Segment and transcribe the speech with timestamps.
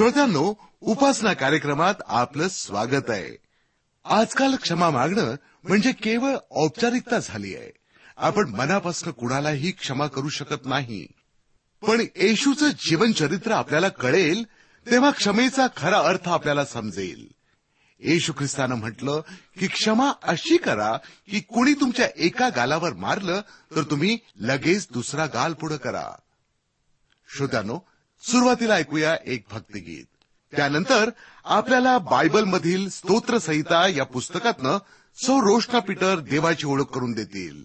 [0.00, 3.38] श्रोत्यांनो उपासना कार्यक्रमात आपलं स्वागत आहे.
[4.04, 5.34] आजकाल क्षमा मागणं
[5.64, 7.72] म्हणजे केवळ औपचारिकता झाली आहे.
[8.16, 11.06] आपण मनापासून कुणालाही क्षमा करू शकत नाही.
[11.82, 14.44] पण येशूचं जीवनचरित्र आपल्याला कळेल
[14.90, 17.28] तेव्हा क्षमेचा खरा अर्थ आपल्याला समजेल.
[18.00, 19.20] येशू ख्रिस्तानं म्हटलं
[19.58, 20.96] की क्षमा अशी करा
[21.30, 23.40] की कुणी तुमच्या एका गालावर मारलं
[23.76, 26.10] तर तुम्ही लगेच दुसरा गाल पुढे करा.
[27.36, 27.78] श्रोत्यानो
[28.22, 30.04] सुरुवातीला ऐकूया एक भक्तिगीत.
[30.56, 31.10] त्यानंतर
[31.44, 34.78] आपल्याला बायबलमधील स्तोत्रसंहिता या पुस्तकातनं
[35.16, 37.64] सौ रोष्टा पीटर देवाची ओळख करून देतील.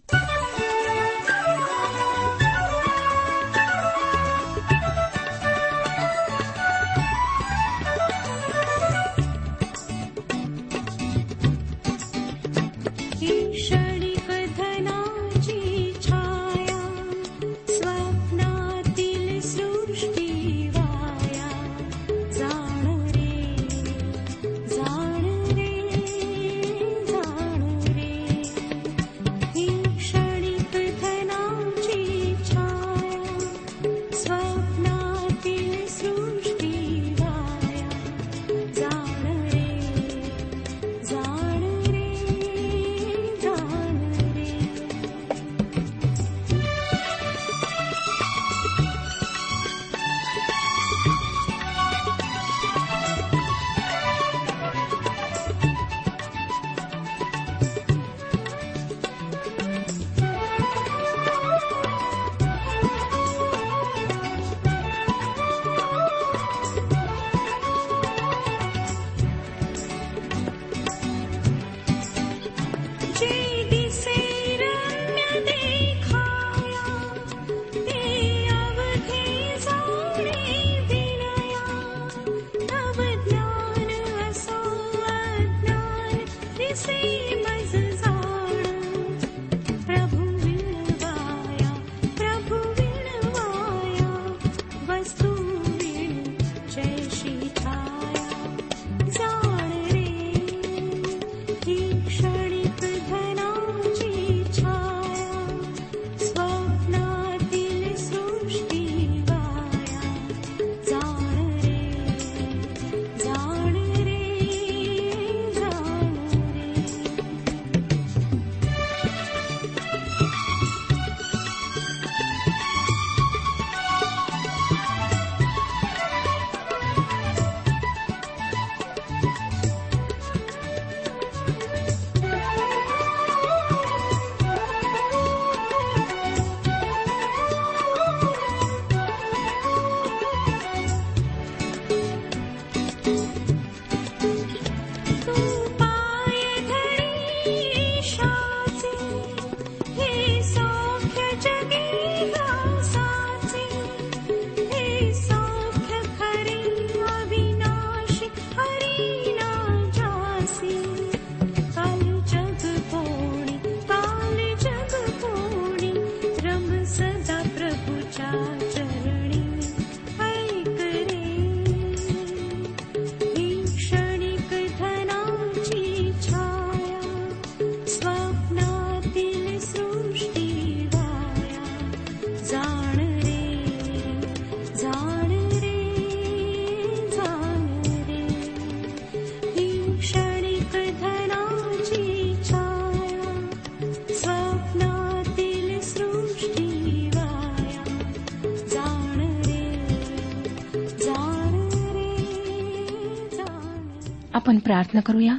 [204.45, 205.33] आपण प्रार्थना करूया.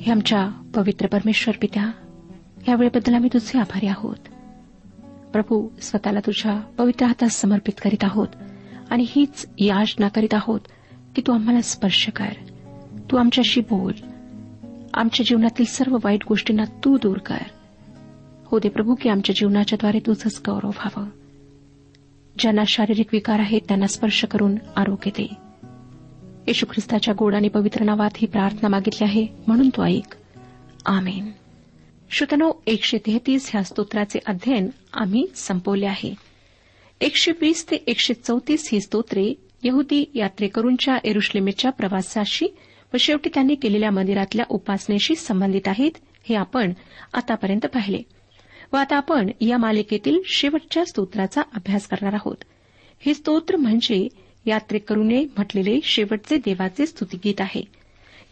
[0.00, 1.90] हे आमच्या पवित्र परमेश्वर पित्या
[2.68, 4.16] या वेळेबद्दल आम्ही तुझे आभारी आहोत.
[5.32, 8.28] प्रभू स्वतःला तुझ्या पवित्र हातात समर्पित करीत आहोत
[8.90, 10.60] आणि हीच याचना करीत आहोत
[11.16, 12.32] की तू आम्हाला स्पर्श कर.
[13.10, 13.92] तू आमच्याशी बोल.
[14.94, 17.36] आमच्या जीवनातील सर्व वाईट गोष्टींना तू दूर कर.
[18.50, 21.08] हो दे प्रभू की आमच्या जीवनाच्याद्वारे तुझंच गौरव व्हावं.
[22.38, 25.28] ज्यांना शारीरिक विकार आहेत त्यांना स्पर्श करून आरोग्य दे.
[26.46, 30.14] येशू ख्रिस्ताच्या गोड आणि पवित्र नावात ही प्रार्थना मागितली आहे म्हणून तो ऐक.
[30.86, 31.30] आमेन.
[32.10, 36.14] श्रोतनो एकशे तेहतीस ह्या स्तोत्राचे अध्ययन आम्ही संपवले आहे.
[37.00, 42.46] एकशे वीस ते एकशे चौतीस ही स्तोत्रे यहुदी यात्रेकरूंच्या एरुश्लेमेच्या प्रवासाशी
[42.94, 45.90] व शेवटी त्यांनी केलेल्या मंदिरातल्या उपासनेशी संबंधित आहेत
[46.28, 46.72] हे आपण
[47.14, 47.98] आतापर्यंत पाहिले.
[48.72, 52.36] व आता आपण या मालिकेतील शेवटच्या स्तोत्राचा अभ्यास करणार आहोत.
[53.00, 54.08] हे स्तोत्र म्हणजे
[54.46, 57.62] यात्रेकरूने म्हटलेले शेवटचे देवाचे स्तुतीगीत आहे.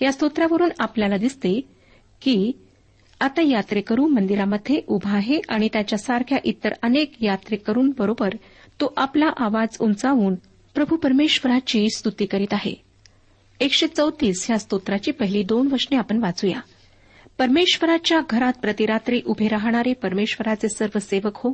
[0.02, 1.60] या स्तोत्रावरून आपल्याला दिसते
[2.22, 2.52] की
[3.20, 8.34] आता यात्रेकरू मंदिरामध्ये उभा आहे आणि त्याच्यासारख्या इतर अनेक यात्रेकरूंबरोबर
[8.81, 10.34] तो आपला आवाज उंचावून
[10.75, 12.75] प्रभू परमेश्वराची स्तुती करीत आहे.
[13.60, 16.60] एकशे चौतीस ह्या स्तोत्राची पहिली दोन वचने आपण वाचूया.
[17.38, 21.52] परमेश्वराच्या घरात प्रतिरात्री उभे राहणारे परमेश्वराचे सर्व सेवक हो.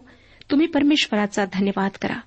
[0.50, 2.20] तुम्ही परमेश्वराचा धन्यवाद करा.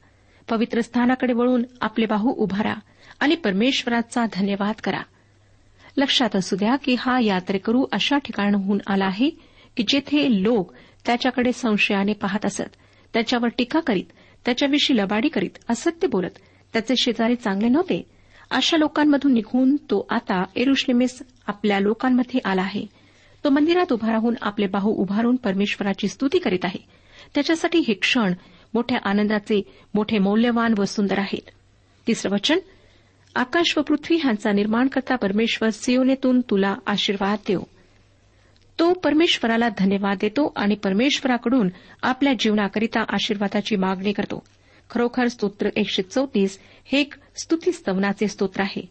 [0.49, 2.73] पवित्र स्थानाकडे वळून आपले बाहू उभारा
[3.19, 5.01] आणि परमेश्वराचा धन्यवाद करा.
[5.97, 9.29] लक्षात असू द्या की हा यात्रेकरू अशा ठिकाणहून आला आहे
[9.77, 10.73] की जेथे लोक
[11.05, 12.75] त्याच्याकडे संशयाने पाहत असत
[13.13, 14.05] त्याच्यावर टीका करीत
[14.45, 16.29] त्याच्याविषयी लबाडी करीत असत्य बोलत
[16.73, 18.05] त्याचे शेजारी चांगले नव्हते.
[18.51, 23.02] अशा लोकांमधून निघून तो आता एरुश्लेमेस आपल्या लोकांमध्ये आला आहे.
[23.43, 26.79] तो मंदिरात उभा राहून आपले बाहू उभारून परमेश्वराची स्तुती करीत आहे.
[27.35, 28.33] त्याच्यासाठी हे क्षण
[28.73, 29.61] मोठ्या आनंदाचे
[29.93, 31.49] मोठे मौल्यवान व सुंदर आहेत.
[32.07, 32.57] तिसरं वचन
[33.35, 37.59] आकाश व पृथ्वी ह्यांचा निर्माण करता परमेश्वर सियोनेतून तुला आशीर्वाद देव
[38.79, 41.69] तो परमेश्वराला धन्यवाद देतो आणि परमेश्वराकडून
[42.03, 44.43] आपल्या जीवनाकरिता आशीर्वादाची मागणी करतो.
[44.89, 48.89] खरोखर स्तोत्र एकशे चौतीस हे एक स्तुतीस्तवनाचे स्तोत्र आहे.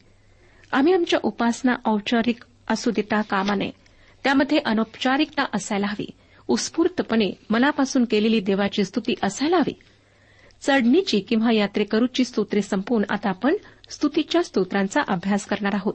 [0.72, 3.81] आम्ही आमच्या उपासना औपचारिक असू देता कामा नये.
[4.24, 6.10] त्यामध्ये अनौपचारिकता असायला हवी.
[6.48, 9.72] उत्स्फूर्तपणे मनापासून केलेली देवाची स्तुती असायला हवी.
[10.60, 13.56] चढणीची किंवा यात्रेकरूची स्तोत्रे संपवून आता आपण
[13.90, 15.94] स्तुतीच्या स्तोत्रांचा अभ्यास करणार आहोत.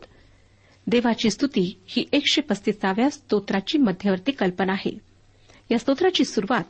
[0.88, 4.98] देवाची स्तुती ही एकशे पस्तीसाव्या स्तोत्राची मध्यवर्ती कल्पना आहे.
[5.72, 6.64] या स्तोत्राची सुरुवात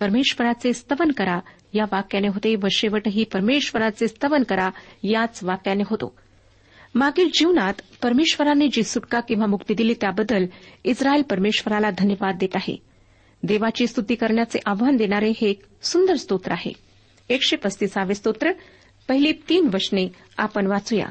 [0.00, 1.40] परमेश्वराचे स्तवन करा
[1.74, 2.56] या वाक्याने होते.
[2.56, 4.70] व शेवटही परमेश्वराचे स्तवन करा
[5.02, 6.16] याच वाक्याने होतो.
[6.94, 10.46] मागील जीवनात परमेश्वराने जी सुटका किंवा मुक्ती दिली त्याबद्दल
[10.84, 12.82] इस्रायल परमेश्वराला धन्यवाद देत आहे.
[13.42, 16.72] देवाची स्तुती करण्याचे आव्हान देणारे हे एक सुंदर स्तोत्र आहे.
[17.28, 18.52] एकशे पस्तीसावे स्तोत्र
[19.08, 20.08] पहिली तीन वचने
[20.38, 21.06] आपण वाचूया.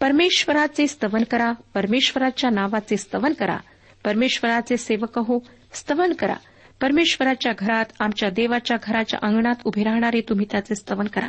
[0.00, 3.58] परमेश्वराचे स्तवन करा परमेश्वराच्या नावाचे स्तवन करा
[4.04, 6.34] परमेश्वराचे सेवक हो स्तवन करा.
[6.80, 11.28] परमेश्वराच्या घरात आमच्या देवाच्या घराच्या अंगणात उभे राहणारे तुम्ही त्याचे स्तवन करा.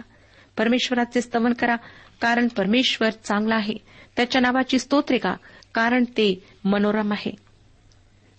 [0.57, 1.75] परमेश्वराचे स्तवन करा
[2.21, 3.73] कारण परमेश्वर चांगला आहे.
[4.15, 5.35] त्याच्या नावाची स्तोत्रे का?
[5.73, 7.31] कारण ते मनोरम आहे.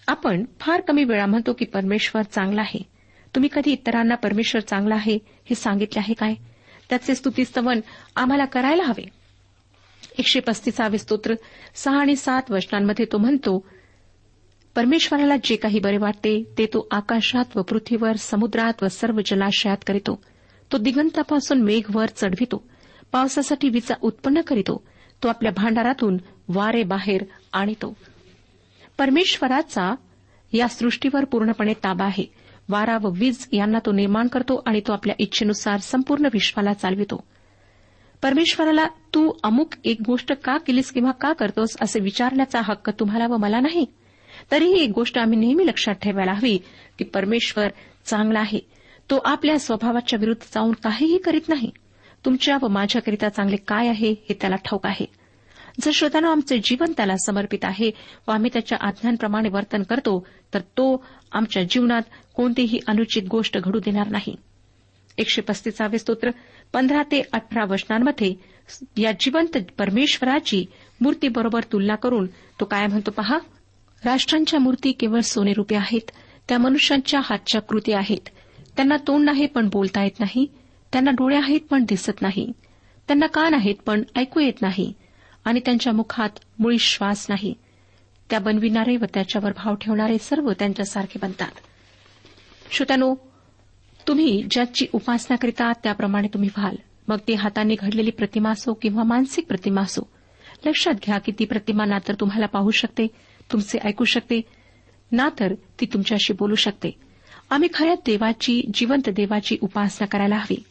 [0.09, 2.83] आपण फार कमी वेळा म्हणतो की परमेश्वर चांगला आहे.
[3.35, 6.35] तुम्ही कधी इतरांना परमेश्वर चांगला आहे हे सांगितले आहे काय?
[6.89, 7.81] त्याचे स्तुतीस्तवन
[8.17, 9.05] आम्हाला करायला हवे.
[10.19, 11.35] एकशे पस्तीसावे स्तोत्र
[11.75, 13.67] सहा आणि सात वचनांमध्ये तो म्हणतो
[14.75, 20.23] परमेश्वराला जे काही बरे वाटते ते तो आकाशात व पृथ्वीवर समुद्रात व सर्व जलाशयात करीतो.
[20.73, 22.69] तो दिगंतापासून मेघवर चढवितो.
[23.13, 24.85] पावसासाठी विचा उत्पन्न करीतो
[25.23, 26.17] तो आपल्या भांडारातून
[26.49, 27.97] वारे बाहेर आणतो.
[28.99, 29.95] परमेश्वराचा
[30.53, 32.25] या सृष्टीवर पूर्णपणे ताबा आहे.
[32.69, 37.25] वारा व वीज यांना तो निर्माण करतो आणि तो आपल्या इच्छेनुसार संपूर्ण विश्वाला चालवितो.
[38.23, 43.37] परमेश्वराला तू अमुक एक गोष्ट का केलीस किंवा का करतोस असे विचारण्याचा हक्क तुम्हाला व
[43.37, 43.87] मला नाही?
[44.51, 46.59] तरीही एक गोष्ट आम्ही नेहमी लक्षात ठेवायला हवी
[46.99, 47.69] की परमेश्वर
[48.05, 48.59] चांगला आहे.
[49.11, 51.71] तो आपल्या स्वभावाच्या विरुद्ध जाऊन काहीही करीत नाही.
[52.27, 55.05] तुमच्या व माझ्याकरिता चांगले काय आहे हे त्याला ठाऊक आहे.
[55.81, 57.91] जर श्रोतांना आमचे जीवन त्याला समर्पित आहे
[58.29, 62.03] व आम्ही त्याच्या आज्ञांप्रमाणे वर्तन करतो तर तो आमच्या जीवनात
[62.35, 64.37] कोणतीही अनुचित गोष्ट घडू देणार नाही.
[65.19, 66.31] एकशे पस्तीसावे स्तोत्र
[66.73, 68.35] पंधरा ते अठरा वचनांमध्ये
[68.97, 70.67] या जिवंत परमेश्वराची
[71.01, 72.27] मूर्तीबरोबर तुलना करून
[72.61, 73.39] तो काय म्हणतो पहा?
[74.05, 76.11] राष्ट्रांच्या मूर्ती केवळ सोनेरुपे आहेत
[76.49, 78.29] त्या मनुष्यांच्या हातच्या कृती आहेत.
[78.77, 80.47] त्यांना तोंड नाही पण बोलता येत नाही.
[80.93, 82.53] त्यांना डोळे आहेत पण दिसत नाही.
[83.09, 84.93] त्यांना कान आहेत पण ऐकू येत नाही.
[85.45, 86.29] आणि त्यांच्या मुखात
[86.59, 87.55] मुळी श्वास नाही.
[88.31, 91.51] त्या बनविणारे व त्याच्यावर भाव ठेवणारे सर्व त्यांच्यासारखे बनतात.
[92.71, 93.15] श्रोत्यानो
[94.09, 96.77] तुम्ही ज्याची उपासना करिता त्याप्रमाणे तुम्ही व्हाल.
[97.09, 100.11] मग ती हाताने घडलेली प्रतिमा असो किंवा मानसिक प्रतिमा असो
[100.67, 103.07] लक्षात घ्या की ती प्रतिमा ना तर तुम्हाला पाहू शकते
[103.53, 104.41] तुमचे ऐकू शकते
[105.13, 106.91] ना तर ती तुमच्याशी बोलू शकते.
[107.51, 110.65] आम्ही खऱ्या देवाची जिवंत देवाची उपासना करायला हवी.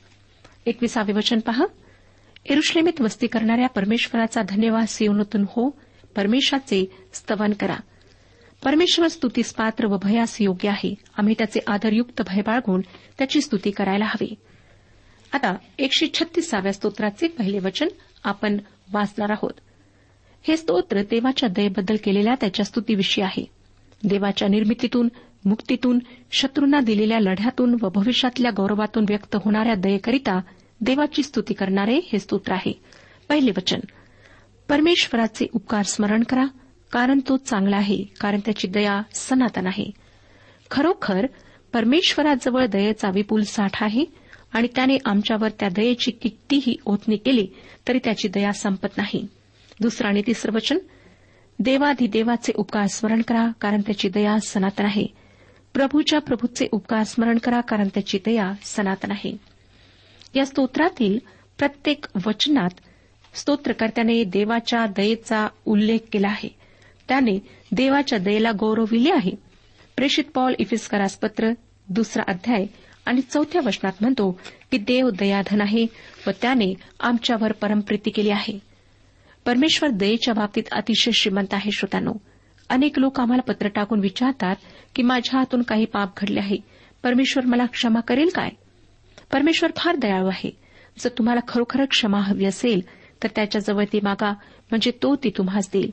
[0.66, 1.66] एकविसावे वचन पहा.
[2.46, 5.70] एरुश्लेमेत वस्ती करणाऱ्या परमेश्वराचा धन्यवाद सियोनतून हो
[6.16, 7.76] परमेश्वराचे स्तवन करा.
[8.64, 10.96] परमेश्वर स्तुतीस पात्र व भयास योग्य आहे.
[11.18, 12.82] आम्ही त्याचे आदरयुक्त भय बाळगून
[13.18, 14.36] त्याची स्तुती करायला हवी.
[15.34, 17.88] आता एकशे छत्तीसाव्या स्तोत्राचे पहिले वचन
[18.24, 18.58] आपण
[18.94, 19.54] वाचणार आहोत.
[20.48, 23.46] हे स्तोत्र देवाच्या दयेबद्दल केलेल्या त्याच्या स्तुतीविषयी आहे.
[24.04, 25.08] देवाच्या निर्मितीतून
[25.46, 26.00] मुक्तीतून
[26.32, 30.40] शत्रूंना दिलेल्या लढ्यातून व भविष्यातल्या गौरवातून व्यक्त होणाऱ्या दयेकरिता
[30.82, 32.82] देवाची स्तुती करणारे हे स्तोत्र आहे.
[33.30, 33.80] पहिले वचन.
[34.70, 36.46] परमेश्वराचे उपकार स्मरण करा
[36.92, 39.92] कारण तो चांगला आहे कारण त्याची दया सनातन आहे.
[40.72, 41.28] खरोखर
[41.74, 44.06] परमेश्वराजवळ दयेचा विपुल साठा आहे
[44.54, 47.48] आणि त्याने आमच्यावर त्या दयेची कितीही ओतणी केली
[47.88, 49.28] तरी त्याची दया संपत नाही.
[49.82, 50.78] दुसरं आणि तिसरं वचन.
[51.60, 55.25] देवाधिदेवाचे उपकार स्मरण करा कारण त्याची दया सनातन आहे.
[55.76, 59.38] प्रभूच्या प्रभूचे उपकार स्मरण करा कारण त्याची दया सनातन आहे.
[60.36, 61.20] या स्तोत्रातील
[61.58, 62.70] प्रत्येक वचनात
[63.34, 66.56] स्तोत्रकर्त्याने देवाच्या दयेचा उल्लेख केला आहे.
[67.08, 67.40] त्याने
[67.72, 69.32] देवाच्या दयेला गौरविले आहे.
[69.96, 71.52] प्रेषित पॉल इफिस्करास पत्र
[71.90, 72.66] दुसरा अध्याय
[73.06, 74.40] आणि चौथ्या वचनात म्हणतो
[74.72, 75.86] की देव दयाधन आहे
[76.28, 78.60] व त्याने आमच्यावर परमप्रीती केली आहे.
[79.46, 82.14] परमेश्वर दयेच्या बाबतीत अतिशय श्रीमंत आहे श्रोतांनो.
[82.70, 84.56] अनेक लोक आम्हाला पत्र टाकून विचारतात
[84.96, 86.58] की माझ्या हातून काही पाप घडले आहे.
[87.04, 88.50] परमेश्वर मला क्षमा करेल काय?
[89.32, 90.58] परमेश्वर फार दयाळू आहे.
[91.00, 92.82] जर तुम्हाला खरोखर क्षमा हवी असेल
[93.24, 94.32] तर त्याच्याजवळ ती मागा
[94.72, 95.90] म्हणजे तो ती तुम्हास देईल.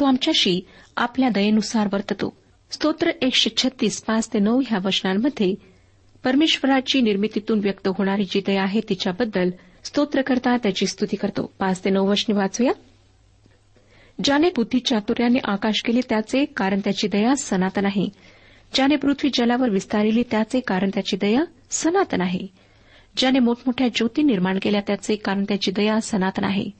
[0.00, 0.60] तो आमच्याशी
[0.96, 2.36] आपल्या दयेनुसार वर्ततो.
[2.70, 5.54] स्तोत्र एकशे छत्तीस पाच ते नऊ ह्या वचनांमध्ये
[6.24, 9.50] परमेश्वराची निर्मितीतून व्यक्त होणारी जी दया आहे तिच्याबद्दल
[9.84, 11.52] स्तोत्रकर्ता त्याची स्तुती करतो.
[11.58, 12.72] पाच ते नऊ वचने वाचूया.
[14.22, 18.08] ज्याने बुद्धी चातुर्याने आकाश केले त्याचे कारण त्याची दया सनातन आहे.
[18.74, 22.46] ज्याने पृथ्वी जलावर विस्तारिली त्याचे कारण त्याची दया सनातन आहे.
[23.16, 26.70] ज्याने मोठमोठ्या ज्योती निर्माण केल्या त्याचे कारण त्याची दया सनातन आहे.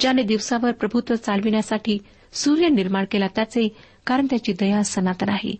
[0.00, 1.98] ज्याने दिवसावर प्रभुत्व चालविण्यासाठी
[2.32, 3.68] सूर्य निर्माण केला त्याचे
[4.06, 5.52] कारण त्याची दया सनातन आहे.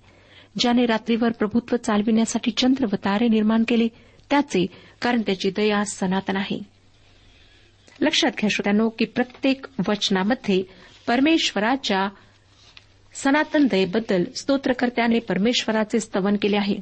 [0.59, 3.89] ज्याने रात्रीवर प्रभुत्व चालविण्यासाठी चंद्र व तारे निर्माण केले
[4.31, 4.67] त्याचे
[5.03, 6.79] कारण त्याची दया सनातन आहे.
[8.01, 10.63] लक्षात घ्या श्रोत्यानो की प्रत्येक वचनामध्ये
[11.09, 12.09] परमेश्वराच्या
[13.15, 16.77] सनातन दयेबद्दल स्तोत्रकर्त्याने परमेश्वराचे स्तवन केले आहे.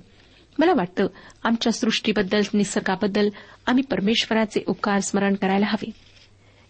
[0.58, 1.06] मला वाटतं
[1.44, 3.28] आमच्या सृष्टीबद्दल निसर्गाबद्दल
[3.66, 5.90] आम्ही परमेश्वराचे उपकार स्मरण करायला हवे.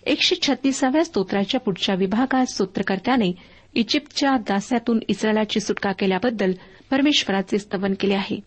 [0.07, 3.33] एकशे छत्तीसाव्या स्तोत्राच्या पुढच्या विभागात स्तोत्रकर्त्याने
[3.75, 6.53] इजिप्तच्या दास्यातून इस्रायलाची सुटका केल्याबद्दल
[6.91, 8.41] परमेश्वराचे स्तवन केले आहे.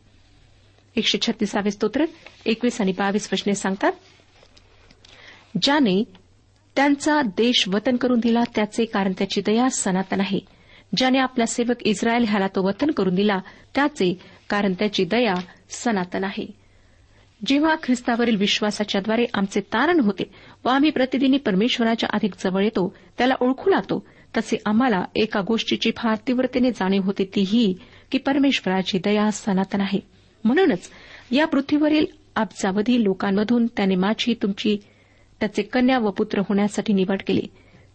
[0.95, 2.05] एकशे छत्तीसावे स्तोत्र
[2.45, 3.91] एकवीस आणि बावीस वचने सांगतात
[5.61, 6.03] ज्याने
[6.79, 10.39] त्यांचा देश वतन करून दिला त्याचे कारण त्याची दया सनातन आहे.
[10.97, 13.39] ज्याने आपला सेवक इस्रायल ह्याला तो वतन करून दिला
[13.75, 14.19] त्याचे
[14.49, 15.33] कारण त्याची दया
[15.69, 16.45] सनातन आहे.
[17.45, 20.23] जेव्हा ख्रिस्तावरील विश्वासाच्याद्वारे आमचे तारण होते
[20.65, 24.05] व आम्ही प्रतिदिनी परमेश्वराच्या अधिक जवळ येतो त्याला ओळखू लागतो
[24.37, 27.73] तसे आम्हाला एका गोष्टीची फार तीव्रतेने जाणीव होते ती ही
[28.11, 29.99] की परमेश्वराची दया सनातन आहे.
[30.43, 30.89] म्हणूनच
[31.31, 32.05] या पृथ्वीवरील
[32.35, 34.77] अब्जावधी लोकांमधून त्याने माझी तुमची
[35.39, 37.47] त्याचे कन्या व पुत्र होण्यासाठी निवड केली.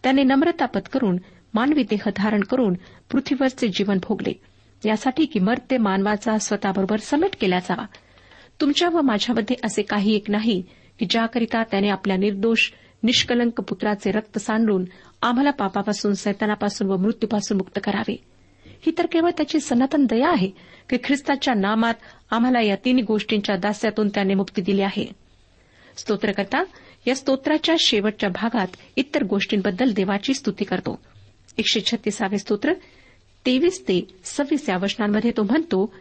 [0.03, 1.17] त्याने नम्रता पत्करून
[1.53, 2.73] मानवी देह धारण करून
[3.11, 4.33] पृथ्वीवरचे जीवन भोगले.
[4.85, 7.85] यासाठी की मर्त्य मानवाचा स्वतःबरोबर समेट केला जावा.
[8.61, 10.63] तुमच्या व माझ्यामध्ये असे काही एक नाही
[10.99, 12.71] की ज्याकरिता त्याने आपल्या निर्दोष
[13.03, 14.85] निष्कलंक पुत्राचे रक्त सांडून
[15.21, 18.23] आम्हाला पापापासून सैतानापासून व मृत्यूपासून मुक्त करावे.
[18.65, 20.51] ही तर केवळ त्याची सनातन दया आहे
[20.89, 21.93] की ख्रिस्ताच्या नामात
[22.31, 25.05] आम्हाला या तीन गोष्टींच्या दास्यातून त्याने मुक्ती दिली आहे.
[25.97, 26.63] स्तोत्रकर्ता
[27.07, 30.99] या स्तोत्राच्या शेवटच्या भागात इतर गोष्टींबद्दल देवाची स्तुती करतो.
[31.57, 32.73] एकशे छत्तीसावे स्तोत्र
[33.45, 35.93] तेवीस ते सव्वीस या वचनांमध्ये तो म्हणतो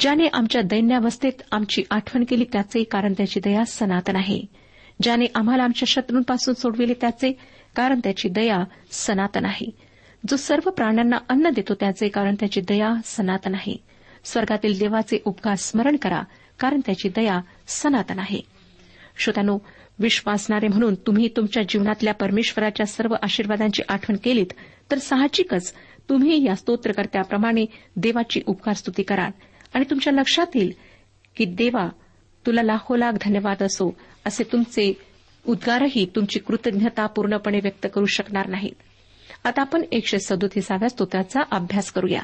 [0.00, 4.42] ज्याने आमच्या दैन्यावस्थेत आमची आठवण केली त्याचे कारण त्याची दया सनातन आहे.
[5.02, 7.32] ज्याने आम्हाला आमच्या शत्रूंपासून सोडविले त्याचे
[7.76, 9.66] कारण त्याची दया सनातन आहे.
[10.28, 13.76] जो सर्व प्राण्यांना अन्न देतो त्याचे कारण त्याची दया सनातन आहे.
[14.24, 16.22] स्वर्गातील देवाचे उपकार स्मरण करा
[16.58, 18.40] कारण त्याची दया सनातन आहे.
[19.18, 19.58] श्रोत्यानो
[19.98, 24.46] विश्वासणारे म्हणून तुम्ही तुमच्या जीवनातल्या परमेश्वराच्या सर्व आशीर्वादांची आठवण केलीत
[24.90, 25.74] तर साहजिकच
[26.08, 29.30] तुम्ही या स्तोत्रकर्त्याप्रमाणे देवाची उपकार स्तुती कराल.
[29.74, 30.72] आणि तुमच्या लक्षात येईल
[31.36, 31.88] की देवा
[32.46, 34.92] तुला लाखो लाख धन्यवाद असो असे तुमचे
[35.46, 38.72] उद्गारही तुमची कृतज्ञता पूर्णपणे व्यक्त करू शकणार नाहीत.
[39.44, 42.20] आता आपण एकशे सदोतीसाव्या स्तोत्राचा अभ्यास करूया.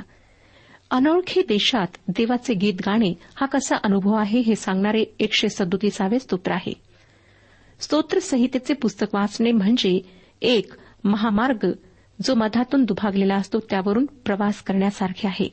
[0.90, 6.72] अनोळखी देशात देवाचे गीत गाणे हा कसा अनुभव आहे हे सांगणारे एकशे सदोतीसावे स्तोत्र आहे.
[7.80, 9.98] स्तोत्रसंहितेचे पुस्तक वाचणे म्हणजे
[10.42, 10.72] एक
[11.04, 11.66] महामार्ग
[12.18, 15.48] जो मधातून दुभागलेला असतो त्यावरून प्रवास करण्यासारखे आहे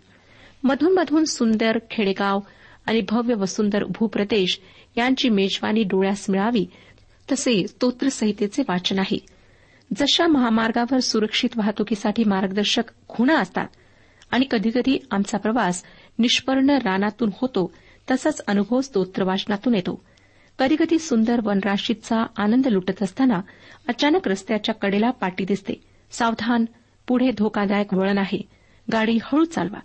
[0.64, 2.40] मधून मधून सुंदर खेडेगाव
[2.86, 4.60] आणि भव्य व सुंदर भूप्रदेश
[4.98, 6.66] यांची मेजवानी डोळ्यास मिळावी
[7.32, 9.18] तसे स्तोत्रसंहितेचे वाचन आहे
[9.92, 13.68] जशा महामार्गावर सुरक्षित वाहतुकीसाठी मार्गदर्शक खुणा असतात
[14.32, 15.84] आणि कधीकधी आमचा प्रवास
[16.20, 17.72] निष्पर्ण रानातून होतो
[18.12, 20.02] तसाच अनुभव स्तोत्र वाचनातून येतो
[20.62, 23.42] कधीकधी सुंदर वनराशीचा आनंद लुटत असताना
[23.88, 25.74] अचानक रस्त्याच्या कडेला पाटी दिसते.
[26.12, 26.66] सावधान
[27.08, 28.42] पुढे धोकादायक वळण आहे.
[28.92, 29.80] गाडी हळू चालवा.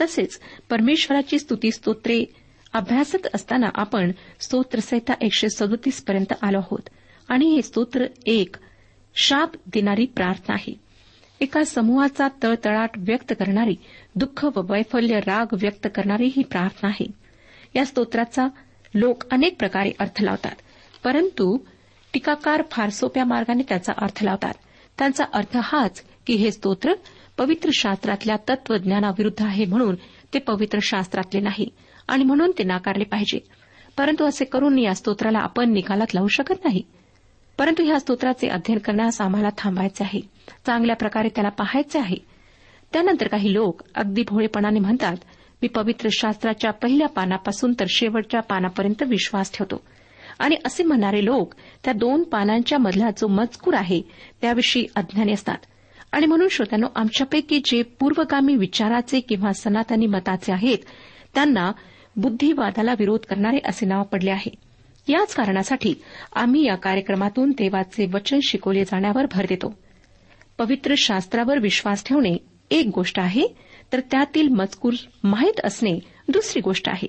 [0.00, 2.24] तसेच परमेश्वराची स्तुती स्तोत्रे
[2.72, 6.88] अभ्यासत असताना आपण स्तोत्रसहिता एकशे सदोतीस पर्यंत आलो आहोत.
[7.28, 8.56] आणि हे स्तोत्र एक
[9.14, 10.80] शाप देणारी प्रार्थना आहे.
[11.40, 13.76] एका समूहाचा तळतळाट व्यक्त करणारी
[14.14, 17.10] दुःख व वैफल्य राग व्यक्त करणारी ही प्रार्थना आहे.
[17.76, 18.48] या स्तोत्राचा
[18.94, 20.54] लोक अनेक प्रकारे अर्थ लावतात.
[21.04, 21.58] परंतु
[22.12, 24.54] टीकाकार फार सोप्या मार्गाने त्याचा अर्थ लावतात.
[24.98, 26.92] त्यांचा अर्थ हाच की हे स्तोत्र
[27.38, 29.94] पवित्र शास्त्रातल्या तत्वज्ञानाविरुद्ध आहे म्हणून
[30.34, 31.68] ते पवित्र शास्त्रातले नाही
[32.08, 33.38] आणि म्हणून ते नाकारले पाहिजे.
[33.98, 36.82] परंतु असे करून या स्तोत्राला आपण निकालात लावू शकत नाही.
[37.58, 40.20] परंतु ह्या स्तोत्राचे अध्ययन करण्यास आम्हाला थांबायचे आहे.
[40.66, 42.16] चांगल्या प्रकारे त्याला पाहायचे आहे.
[42.92, 45.16] त्यानंतर काही लोक अगदी भोळेपणाने म्हणतात
[45.62, 49.82] मी पवित्र शास्त्राच्या पहिल्या पानापासून तर शेवटच्या पानापर्यंत विश्वास ठेवतो.
[50.38, 54.02] आणि असे म्हणणारे लोक त्या दोन पानांच्या मधला जो मजकूर आहे
[54.40, 55.58] त्याविषयी अज्ञानी असतात.
[56.12, 60.78] आणि म्हणून श्रोत्यानो आमच्यापैकी जे पूर्वगामी विचाराचे किंवा सनातनी मताचे आहेत
[61.34, 61.72] त्यांना
[62.16, 64.54] बुद्धिवादाला विरोध करणारे असे नाव पडले आहे.
[65.08, 65.94] याच कारणासाठी
[66.34, 69.78] आम्ही या कार्यक्रमातून देवाचे वचन शिकवले जाण्यावर भर देतो.
[70.58, 72.36] पवित्र शास्त्रावर विश्वास ठेवणे
[72.70, 74.92] एक गोष्ट आहे तर त्यातील मजकूर
[75.24, 77.06] माहीत असणे दुसरी गोष्ट आहे.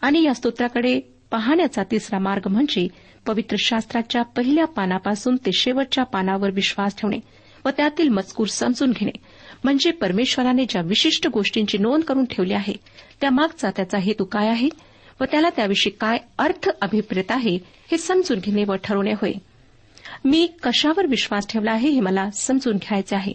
[0.00, 1.00] आणि या स्तोत्राकडे
[1.30, 2.88] पाहण्याचा तिसरा मार्ग म्हणजे
[3.26, 7.18] पवित्र शास्त्राच्या पहिल्या पानापासून ते शेवटच्या पानावर विश्वास ठेवणे
[7.64, 9.18] व त्यातील मजकूर समजून घेणे.
[9.64, 12.74] म्हणजे परमेश्वराने ज्या विशिष्ट गोष्टींची नोंद करून ठेवली आहे
[13.20, 14.68] त्यामागचा त्याचा हेतू काय आहे
[15.20, 17.58] व त्याला त्याविषयी काय अर्थ अभिप्रेत आहे
[17.90, 19.32] हे समजून घेणे व ठरवणे होय.
[20.24, 23.32] मी कशावर विश्वास ठेवला आहे हे मला समजून घ्यायचे आहे.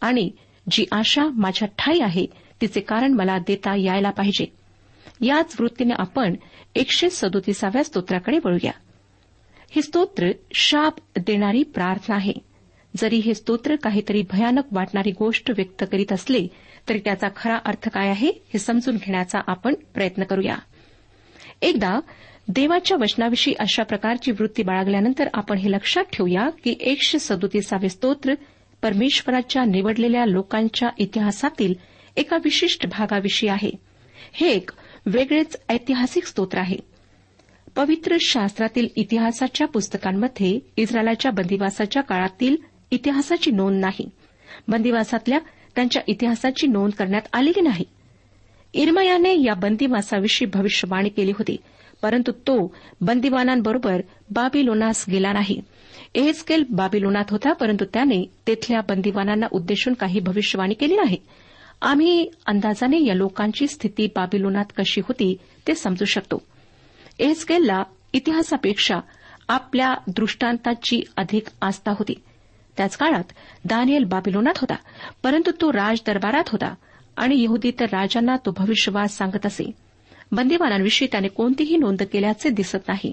[0.00, 0.30] आणि
[0.70, 2.26] जी आशा माझ्या ठाई आहे
[2.60, 4.46] तिचे कारण मला देता यायला पाहिजे.
[5.20, 6.34] याच वृत्तीने आपण
[6.74, 8.72] एकशे सदोतीसाव्या स्तोत्राकडे वळूया.
[9.70, 12.32] हे स्तोत्र शाप देणारी प्रार्थना आहे.
[12.96, 16.46] जरी हे स्तोत्र काहीतरी भयानक वाटणारी गोष्ट व्यक्त करीत असले
[16.88, 20.56] तरी त्याचा खरा अर्थ काय आहे हे समजून घेण्याचा आपण प्रयत्न करूया.
[21.62, 22.00] एकदा
[22.48, 28.34] देवाच्या वचनाविषयी अशा प्रकारची वृत्ती बाळगल्यानंतर आपण हे लक्षात ठेवूया की एकशे सदोतीसावे स्तोत्र
[28.86, 31.74] परमेश्वराच्या निवडलेल्या लोकांच्या इतिहासातील
[32.16, 33.70] एका विशिष्ट भागाविषयी आहे.
[34.32, 34.70] हे एक
[35.06, 36.76] वेगळेच ऐतिहासिक स्तोत्र आहे.
[37.76, 42.56] पवित्र शास्त्रातील इतिहासाच्या पुस्तकांमध्ये इस्रायलाच्या बंदिवासाच्या काळातील
[42.90, 44.10] इतिहासाची नोंद नाही.
[44.68, 45.38] बंदिवासातल्या
[45.74, 47.84] त्यांच्या इतिहासाची नोंद करण्यात आलेली नाही?
[48.74, 51.56] इरमयाने या बंदिवासाविषयी भविष्यवाणी केली होती
[52.02, 55.60] परंतु तो बंदिवानांबरोबर बाबिलोनास गेला नाही.
[56.16, 61.16] एहेस्केल बाबिलोनात होता परंतु त्याने तेथल्या बंदिवानांना उद्देशून काही भविष्यवाणी केली नाही
[61.82, 66.42] आम्ही अंदाजाने या लोकांची स्थिती बाबिलोनात कशी होती ते समजू शकतो.
[67.18, 68.94] एहेस्केलला इतिहासापेक्षा
[69.48, 72.14] आपल्या दृष्टांताची अधिक आस्था होती.
[72.76, 73.24] त्याच काळात
[73.64, 74.74] दानियल बाबिलोनात होता
[75.22, 76.74] परंतु तो राजदरबारात होता
[77.16, 79.70] आणि यहुदी तर राजांना तो भविष्यवाद सांगत असे.
[80.32, 83.12] बंदिवानांविषयी त्याने कोणतीही नोंद केल्याचे दिसत नाही.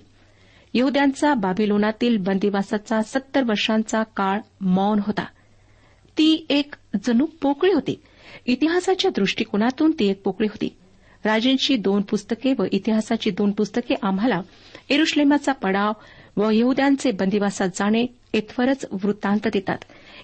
[0.73, 5.25] यहद्यांचा बाबिलोनातील बंदिवासाचा सत्तर वर्षांचा काळ मौन होता.
[6.17, 8.01] ती एक जणू पोकळी होती.
[8.45, 10.75] इतिहासाच्या दृष्टिकोनातून ती एक पोकळी होती.
[11.25, 14.41] राजेंची दोन पुस्तके व इतिहासाची दोन पुस्तके आम्हाला
[14.89, 15.91] एरुश्लेमाचा पडाव
[16.37, 19.77] व यहुद्यांचे बंदिवासात जाणे इथवरच वृत्तांत देतात.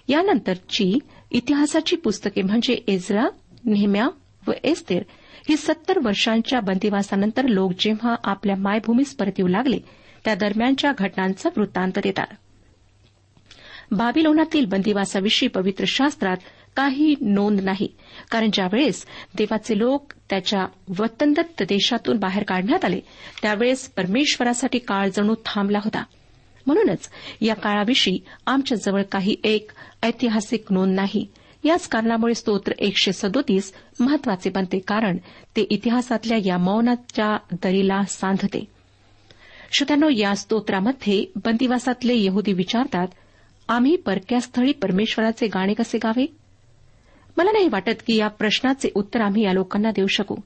[0.08, 0.98] यानंतरची
[1.30, 3.28] इतिहासाची पुस्तके म्हणजे एझरा
[3.64, 4.08] नेहम्या
[4.46, 5.02] व एस्तेर
[5.48, 9.78] ही सत्तर वर्षांच्या बंदिवासानंतर लोक जेव्हा आपल्या मायभूमीस परत येऊ लागले
[10.24, 12.26] त्या दरम्यानच्या घटनांचा वृत्तांत देतात.
[13.92, 16.36] बाबिलोनातील बंदिवासाविषयी पवित्र शास्त्रात
[16.76, 17.88] काही नोंद नाही.
[18.30, 19.06] कारण ज्यावेळेस
[19.36, 20.66] देवाचे लोक त्याच्या
[20.98, 23.00] वतनदत्त देशातून बाहेर काढण्यात आले
[23.42, 26.04] त्यावेळेस परमेश्वरासाठी काळ जणू थांबला होता.
[26.66, 27.08] म्हणूनच
[27.40, 29.70] या काळाविषयी आमच्याजवळ काही एक
[30.02, 31.26] ऐतिहासिक नोंद नाही.
[31.64, 35.16] याच कारणामुळे स्तोत्र एकशे सदोतीस महत्त्वाचे बनते कारण
[35.56, 38.79] ते इतिहासातल्या या मौनाच्या दरीला सांधते.
[39.72, 43.08] श्रोत्यानो या स्तोत्रामध्ये बंदिवासातले यहुदी विचारतात
[43.68, 46.26] आम्ही परक्या स्थळी परमेश्वराचे गाणे कसे गावे?
[47.36, 50.36] मला नाही वाटत की या प्रश्नाचे उत्तर आम्ही या लोकांना देऊ शकू.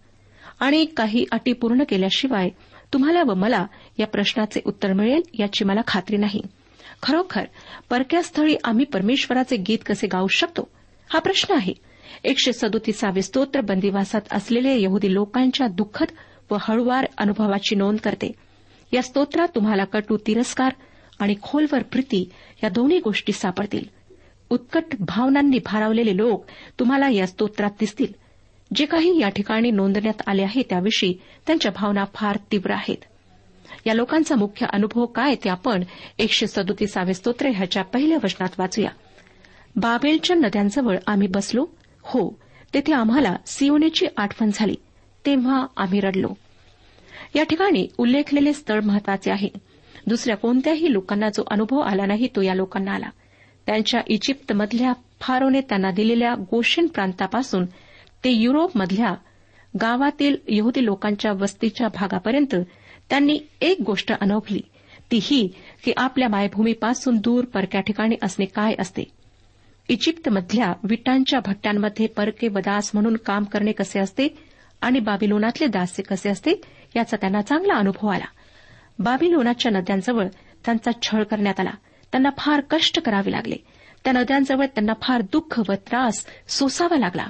[0.60, 2.48] आणि काही अटी पूर्ण केल्याशिवाय
[2.92, 3.66] तुम्हाला व मला
[3.98, 6.42] या प्रश्नाचे उत्तर मिळेल याची मला खात्री नाही.
[7.02, 7.44] खरोखर
[7.90, 10.68] परक्या स्थळी आम्ही परमेश्वराचे गीत कसे गाऊ शकतो?
[11.08, 11.72] हा प्रश्न आहे.
[12.24, 16.06] एकशे सदोतीसावे स्तोत्र बंदिवासात असलेल्या यहुदी लोकांच्या दुःखद
[16.50, 18.32] व हळुवार अनुभवाची नोंद करते.
[18.94, 20.72] या स्तोत्रात तुम्हाला कटू तिरस्कार
[21.18, 22.30] आणि खोलवर प्रीती
[22.62, 23.85] या दोन्ही गोष्टी सापडतील.
[24.50, 26.44] उत्कट भावनांनी भारावलेले लोक
[26.78, 28.12] तुम्हाला या स्तोत्रात दिसतील.
[28.74, 31.14] जे काही या ठिकाणी नोंदण्यात आले आहे त्याविषयी
[31.46, 32.96] त्यांच्या भावना फार तीव्र आहेत.
[33.87, 35.85] या लोकांचा मुख्य अनुभव काय ते आपण
[36.18, 38.90] एकशे सदोतीसावे स्तोत्र ह्याच्या पहिल्या वचनात वाचूया.
[39.76, 41.66] बाबेलच्या नद्यांजवळ आम्ही बसलो.
[42.02, 42.38] हो
[42.74, 44.74] तेथे आम्हाला सिओनेची आठवण झाली.
[45.26, 46.28] तेव्हा आम्ही रडलो.
[47.35, 49.49] या ठिकाणी उल्लेखलेले स्थळ महत्त्वाचे आहे.
[50.07, 53.09] दुसऱ्या कोणत्याही लोकांना जो अनुभव आला नाही तो या लोकांना आला.
[53.66, 57.64] त्यांच्या इजिप्तमधल्या फारोने त्यांना दिलेल्या गोशेन प्रांतापासून
[58.25, 59.14] ते युरोपमधल्या
[59.81, 62.55] गावातील यहुदी लोकांच्या वस्तीच्या भागापर्यंत
[63.11, 64.61] त्यांनी एक गोष्ट अनुभवली.
[65.11, 65.49] ती ही
[65.85, 69.03] की आपल्या मायभूमीपासून दूर परक्या ठिकाणी असणे काय असते?
[69.88, 74.29] इजिप्तमधल्या विटांच्या भट्ट्यांमध्ये परके व दास म्हणून काम करणे कसे असते?
[74.81, 76.51] आणि बाबिलोनातले दास्य कसे असते?
[76.96, 78.24] याचा त्यांना चांगला अनुभव आला.
[78.98, 80.26] बाबिलोनाच्या नद्यांजवळ
[80.64, 81.70] त्यांचा छळ करण्यात आला.
[82.12, 83.57] त्यांना फार कष्ट करावे लागले.
[84.04, 87.26] त्या नद्यांजवळ त्यांना फार दुःख व त्रास सोसावा लागला.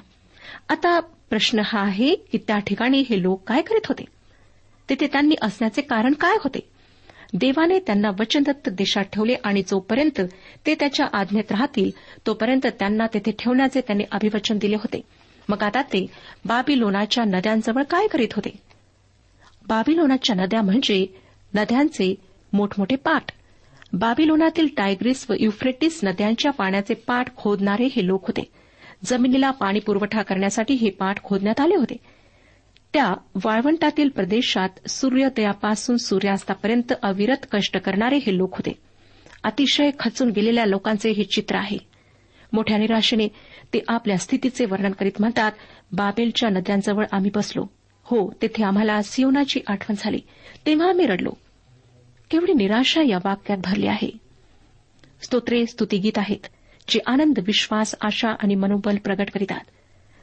[0.69, 4.05] आता प्रश्न हा आहे की त्या ठिकाणी हे लोक काय करीत होते?
[4.89, 6.61] तिथे त्यांनी असण्याचे कारण काय होते?
[7.35, 10.21] देवाने त्यांना वचनदत्त देशात ठेवले आणि जोपर्यंत
[10.67, 11.91] ते त्याच्या आज्ञेत राहतील
[12.27, 15.01] तोपर्यंत त्यांना तेथे ठेवण्याचे त्यांनी अभिवचन दिले होते.
[15.49, 16.07] मग आता ते
[16.45, 18.51] बाबिलोनाच्या नद्यांजवळ काय करीत होते?
[19.69, 21.07] बाबिलोनाच्या नद्या म्हणजे
[21.55, 22.15] नद्यांचे
[22.53, 23.23] मोठमोठे पाट.
[23.93, 28.53] बाबिलोनातील टायग्रिस व युफ्रेटिस नद्यांच्या पाण्याचे पाठ खोदणारे हे लोक होते.
[29.05, 31.97] जमिनीला पाणी पुरवठा करण्यासाठी हे पाठ खोदण्यात आले होते.
[32.93, 38.73] त्या वाळवंटातील प्रदेशात सूर्योदयापासून सूर्यास्तापर्यंत अविरत कष्ट करणारे हे लोक होते.
[39.45, 41.79] अतिशय खचून गेलेल्या लोकांचे हे चित्र आहे.
[42.53, 43.29] मोठ्या निराशेने
[43.75, 45.53] ते आपल्या स्थितीचे वर्णन करीत म्हणतात
[45.93, 47.67] बाबेलच्या नद्यांजवळ आम्ही बसलो.
[48.05, 50.21] हो तेथे आम्हाला सियोनाची आठवण झाली.
[50.67, 51.31] तेव्हा आम्ही रडलो.
[52.31, 54.11] केवढी निराशा या वाक्यात भरली आहे.
[55.23, 56.47] स्तोत्रे स्तुतिगीत आहेत
[56.89, 59.61] जे आनंद विश्वास आशा आणि मनोबल प्रगट करीतात.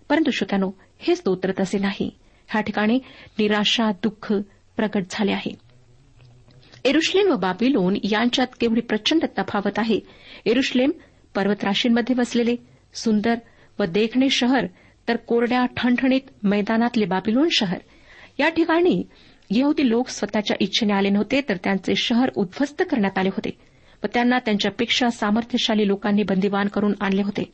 [0.09, 2.09] परंतु श्रोत्यानो हे स्तोत्र तसे नाही.
[2.47, 2.99] ह्या ठिकाणी
[3.39, 4.33] निराशा दुःख
[4.75, 5.55] प्रगट झाले आहे.
[6.85, 9.99] एरुश्लेम व बाबिलोन यांच्यात केवढी प्रचंड तफावत आहे.
[10.45, 10.91] एरुश्लेम
[11.35, 12.55] पर्वतराशींमध्ये वसलेले
[12.93, 13.35] सुंदर
[13.79, 14.65] व देखणे शहर
[15.07, 17.77] तर कोरड्या ठणठणीत मैदानातले बाबिलोन शहर.
[18.39, 19.03] या ठिकाणी
[19.49, 23.49] यहुदी लोक स्वतःच्या इच्छेने आले नव्हते तर त्यांचे शहर उद्ध्वस्त करण्यात आले होते.
[24.03, 27.53] व त्यांना त्यांच्यापेक्षा सामर्थ्यशाली लोकांनी बंदिवान करून आणले होते.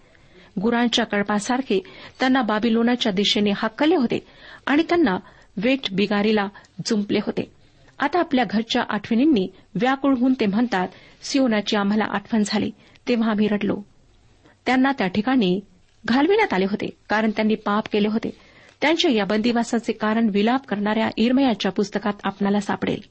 [0.62, 1.84] गुरांच्या कळपासारखे
[2.20, 4.28] त्यांना बाबिलोनाच्या दिशेने हाकले होते
[4.66, 5.18] आणि त्यांना
[5.58, 6.48] वेट बिगारीला
[6.86, 7.52] जुंपले होते.
[8.00, 10.88] आता आपल्या घरच्या आठवणींनी व्याकुळ होऊन ते म्हणतात
[11.22, 12.72] सियोनाची आम्हाला आठवण झाली
[13.08, 13.82] तेव्हा आम्ही रडलो.
[14.66, 15.60] त्यांना त्या ठिकाणी
[16.08, 18.30] घालविण्यात आले होते कारण त्यांनी पाप केले होते.
[18.82, 23.02] त्यांच्या या बंदिवासाचे कारण विलाप करणाऱ्या इरमयाच्या पुस्तकात आपणाला सापडेल.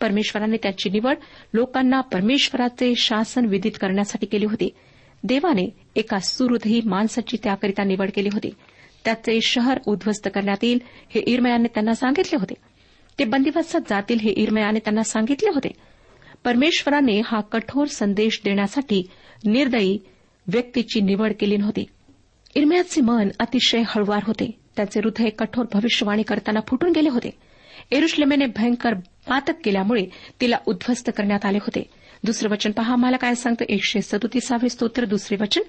[0.00, 1.16] परमेश्वराने त्याची निवड
[1.54, 4.74] लोकांना परमेश्वराचे शासन विदित करण्यासाठी केली होती.
[5.24, 8.50] देवाने एका सुहृदही माणसाची त्याकरिता निवड केली होती.
[9.04, 10.78] त्याचे शहर उद्ध्वस्त करण्यात येईल
[11.14, 12.54] हे इरमयाने त्यांना सांगितले होते.
[13.18, 15.68] ते बंदिवासात जातील हे इरमयाने त्यांना सांगितले होते.
[16.44, 19.08] परमेश्वराने हा कठोर संदेश देण्यासाठी
[19.44, 19.98] निर्दयी
[20.46, 21.84] व्यक्तीची निवड केली नव्हती.
[22.56, 24.50] इरमयाचे मन अतिशय हळवार होते.
[24.76, 27.30] त्याचे हृदय कठोर भविष्यवाणी करताना फुटून गेले होते.
[27.90, 28.94] एरुश्लेमेने भयंकर
[29.28, 30.06] पातक केल्यामुळे
[30.40, 31.90] तिला उद्ध्वस्त करण्यात आले होते.
[32.24, 33.64] दुसरे वचन पहा मला काय सांगतं?
[33.68, 35.60] एकशे सदोतीसावे स्तोत्र दुसरे वचन.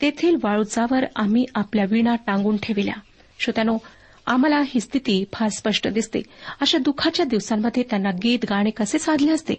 [0.00, 3.00] तेथील वाळूचावर आम्ही आपल्या विणा टांगून ठेविल्या.
[3.38, 3.78] श्रोत्यानो
[4.26, 6.22] आम्हाला ही स्थिती फार स्पष्ट दिसते.
[6.60, 9.54] अशा दुःखाच्या दिवसांमध्ये त्यांना गीत गाणे कसे साधले असते?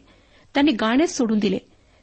[0.54, 1.58] त्यांनी गाणेच सोडून दिले.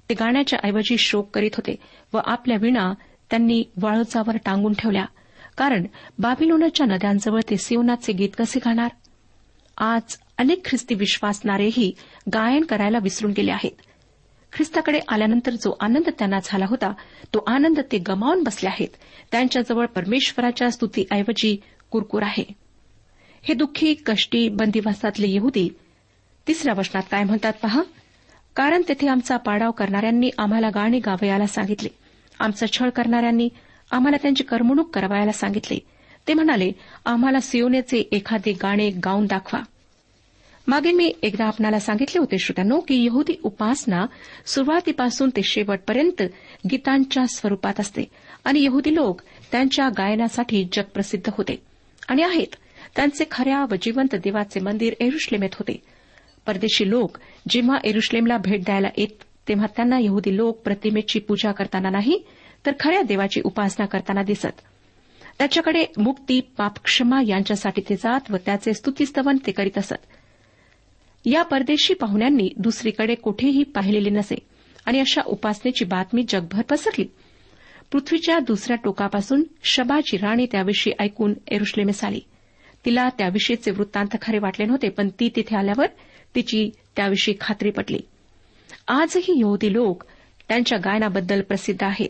[0.08, 1.76] ते गाण्याच्या ऐवजी शोक करीत होते
[2.12, 2.92] व आपल्या विणा
[3.30, 5.04] त्यांनी वाळूचावर टांगून ठेवल्या.
[5.58, 5.86] कारण
[6.18, 8.88] बाबिलोनाच्या नद्यांजवळ ते सिवनाचे गीत कसे गाणार?
[9.78, 11.92] आज अनेक ख्रिस्ती विश्वासणारेही
[12.34, 13.70] गायन करायला विसरून गेले आहेत.
[14.52, 16.92] ख्रिस्ताकडे आल्यानंतर जो आनंद त्यांना झाला होता
[17.34, 18.88] तो आनंद ते गमावून बसले आहेत.
[19.32, 21.56] त्यांच्याजवळ परमेश्वराच्या स्तुतीऐवजी
[21.90, 22.44] कुरकुर आहे.
[23.42, 25.68] हे दुःखी कष्टी बंदिवासातले येहुदी
[26.48, 27.82] तिसऱ्या वचनात काय म्हणतात पहा?
[28.56, 31.88] कारण तेथे आमचा पाडाव करणाऱ्यांनी आम्हाला गाणी गावयाला सांगितले.
[32.40, 33.48] आमचा छळ करणाऱ्यांनी
[33.90, 35.78] आम्हाला त्यांची करमणूक करावायला सांगितले.
[36.28, 36.72] ते म्हणाले
[37.04, 39.60] आम्हाला सियोनेचे एखादे गाणे गाऊन दाखवा.
[40.66, 44.06] मागे मी एकदा आपणाला सांगितले होते श्रोत्यानो की यहुदी उपासना
[44.46, 46.22] सुरुवातीपासून ते शेवटपर्यंत
[46.70, 48.02] गीतांच्या स्वरूपात असते
[48.44, 49.20] आणि यहुदी लोक
[49.52, 51.62] त्यांच्या गायनासाठी जगप्रसिद्ध होते
[52.08, 52.56] आणि आहेत.
[52.96, 55.82] त्यांचे खऱ्या व जिवंत देवाचे मंदिर एरुश्लेमेत होते.
[56.46, 57.18] परदेशी लोक
[57.48, 62.18] जेव्हा एरुश्लेमला भेट द्यायला येत तेव्हा त्यांना यहुदी लोक प्रतिमेची पूजा करताना नाही
[62.66, 64.60] तर खऱ्या देवाची उपासना करताना दिसत.
[65.38, 70.06] त्याच्याकडे मुक्ती पापक्षमा यांच्यासाठी ते जात व त्याचे स्तुतीस्तवन ते करीत असत.
[71.24, 74.36] या परदेशी पाहुण्यांनी दुसरीकडे कुठेही पाहिलेले नसे
[74.86, 77.04] आणि अशा उपासनेची बातमी जगभर पसरली.
[77.92, 82.20] पृथ्वीच्या दुसऱ्या टोकापासून शबाची राणी त्याविषयी ऐकून एरुश्लेमेस आली
[82.84, 85.86] तिला त्याविषयीचे वृत्तांत खरे वाटले नव्हते पण ती तिथे आल्यावर
[86.34, 87.98] तिची त्याविषयी खात्री पटली.
[88.88, 90.04] आजही यहुदी लोक
[90.48, 92.08] त्यांच्या गायनाबद्दल प्रसिद्ध आहेत.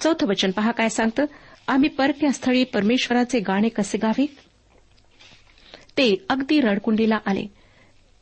[0.00, 1.24] चौथं वचन पहा काय सांगतं?
[1.68, 4.26] आम्ही परक्या स्थळी परमेश्वराचे गाणे कसे गावे?
[5.98, 7.46] ते अगदी रडकुंडीला आले.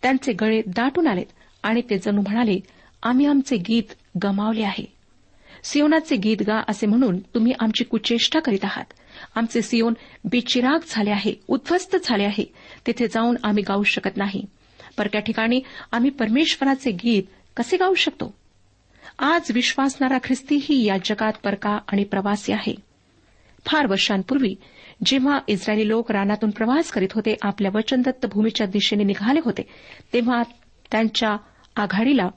[0.03, 1.27] त्यांचे गळे दाटून आलेत
[1.63, 2.61] आणि ते जणू म्हणाले
[3.03, 4.93] आम्ही आमचे गीत गमावले आहे.
[5.65, 8.85] सियोनाचे गीत गा असे म्हणून तुम्ही आमची कुचेष्टा करीत आहात.
[9.35, 12.53] आमचे सियोन बेचिराग झाले आहे उद्ध्वस्त झाले आहे.
[12.87, 14.45] तिथे जाऊन आम्ही गाऊ शकत नाही.
[14.99, 15.61] परक्या ठिकाणी
[15.93, 17.23] आम्ही परमेश्वराचे गीत
[17.61, 18.35] कसे गाऊ शकतो?
[19.19, 22.75] आज विश्वासणारा ख्रिस्तीही या जगात परका आणि प्रवासी आहे.
[23.67, 24.55] फार वर्षांपूर्वी
[25.05, 29.63] जेव्हा इस्रायली लोक रानातून प्रवास करीत होते आपल्या वचनदत्त भूमीच्या दिशेने निघाले होते
[30.13, 30.43] तेव्हा
[30.93, 31.37] त्यांच्या
[31.77, 32.29] आघाडीला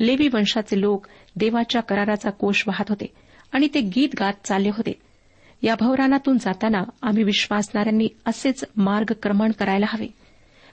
[0.00, 3.06] लेवी वंशाचे लोक देवाच्या कराराचा कोश वाहत होते
[3.52, 5.00] आणि ते गीत गात चालले होते.
[5.62, 10.06] या भवरानातून जाताना आम्ही विश्वासणाऱ्यांनी असेच मार्गक्रमण करायला हवे.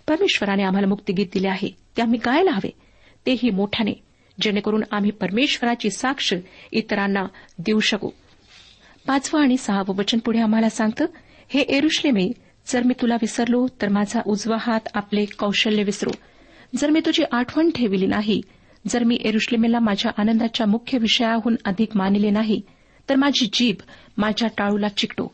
[0.07, 2.88] परमेश्वराने आम्हाला मुक्तिगीत दिले आहे ते आम्ही गायला हवे.
[3.25, 3.93] तेही मोठ्याने
[4.41, 6.33] जेणेकरून आम्ही परमेश्वराची साक्ष
[6.71, 7.25] इतरांना
[7.59, 8.09] देऊ शकू.
[9.07, 11.05] पाचवं आणि सहावं वचन पुढे आम्हाला सांगतं
[11.49, 12.31] हे एरुश्लेमे
[12.67, 16.11] जर मी तुला विसरलो तर माझा उजवा हात आपले कौशल्य विसरू.
[16.77, 18.41] जर मी तुझी आठवण ठेविली नाही
[18.87, 22.61] जर मी एरुश्लेमेला माझ्या आनंदाच्या मुख्य विषयाहून अधिक मानिले नाही
[23.09, 23.75] तर माझी जीभ
[24.17, 25.27] माझ्या टाळूला चिकटो.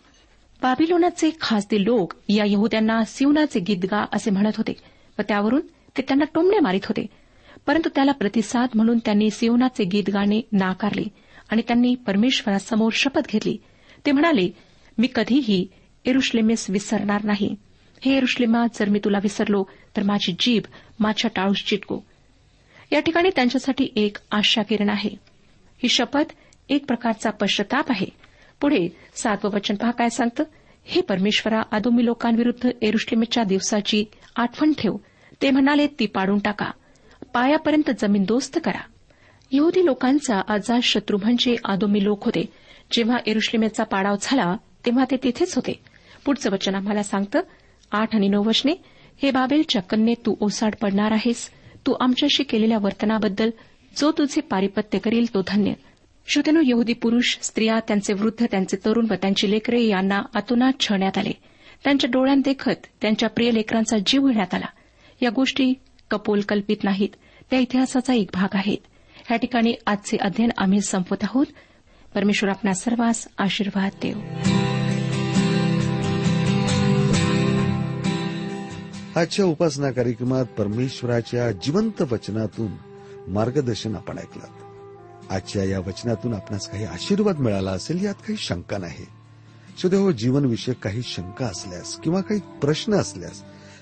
[0.61, 4.73] बाबिलोनाचे खासदे लोक या यहुद्यांना सिवनाचे गीत गा असे म्हणत होते
[5.19, 5.61] व त्यावरून
[5.97, 7.05] ते त्यांना टोमणे मारित होते.
[7.67, 11.03] परंतु त्याला प्रतिसाद म्हणून त्यांनी सिवनाचे गीत गाणे नाकारले
[11.49, 13.57] आणि त्यांनी परमेश्वरासमोर शपथ घेतली.
[14.05, 14.49] ते म्हणाले
[14.97, 15.67] मी कधीही
[16.05, 17.55] एरुश्लेमेस विसरणार नाही.
[18.01, 19.63] हे एरुश्लेमा जर मी तुला विसरलो
[19.97, 20.63] तर माझी जीभ
[20.99, 21.99] माझ्या टाळूस चिटको
[22.91, 25.09] या ठिकाणी त्यांच्यासाठी एक आशा किरण आहे.
[25.83, 26.31] ही शपथ
[26.69, 28.07] एक प्रकारचा पश्चाताप आहे.
[28.61, 30.43] पुढे सातवं वचन पहा काय सांगतं?
[30.83, 34.95] हे परमेश्वरा आदोमी लोकांविरुद्ध एरुश्लेमेच्या दिवसाची आठवण ठेव.
[35.41, 36.71] ते म्हणाले ती पाडून टाका.
[37.35, 38.81] पायापर्यंत जमीन दोस्त करा.
[39.51, 42.45] यहुदी लोकांचा आजाद शत्रू म्हणजे आदोमी लोक होते.
[42.91, 45.79] जेव्हा एरुश्लेमेचा पाडाव झाला तेव्हा ते तिथेच होते.
[46.25, 47.39] पुढचं वचन आम्हाला सांगतं
[47.91, 48.71] आठ आणि नऊ वचने
[49.23, 51.49] हे बाबेलच्या कन्ये तू ओसाड पडणार आहेस.
[51.87, 53.49] तू आमच्याशी केलेल्या वर्तनाबद्दल
[53.97, 55.73] जो तुझे पारिपत्य करील तो धन्य.
[56.27, 61.31] श्रोतेनो यहुदी पुरुष स्त्रिया त्यांचे वृद्ध त्यांचे तरुण व त्यांची लेकरे यांना अतुनात छळण्यात आले.
[61.83, 64.67] त्यांच्या डोळ्यात देखत त्यांच्या प्रिय लेकरांचा जीव घेण्यात आला.
[65.21, 65.73] या गोष्टी
[66.11, 67.09] कपोल कल्पित नाहीत.
[67.49, 68.77] त्या इतिहासाचा एक भाग आहेत.
[69.31, 71.45] या ठिकाणी आजचे अध्ययन आम्ही संपवत आहोत.
[72.15, 74.19] परमेश्वर आपणा सर्वांस आशीर्वाद देव.
[79.19, 82.71] आजच्या उपासना कार्यक्रमात परमेश्वराच्या जिवंत वचनातून
[83.27, 84.43] मार्गदर्शन आपण ऐकलं.
[85.29, 89.05] आजच्या या वचनातून आपणास काही आशीर्वाद मिळाला असेल यात काही शंका नाही.
[89.81, 93.43] सुदैव जीवनविषयक काही शंका असल्यास किंवा काही प्रश्न असल्यास